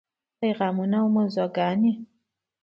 پیغامونه 0.39 0.97
او 1.03 1.09
موضوعګانې: 1.15 1.91